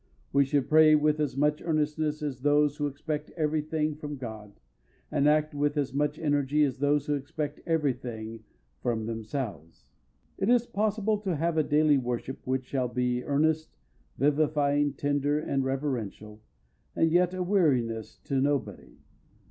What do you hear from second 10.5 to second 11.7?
possible to have a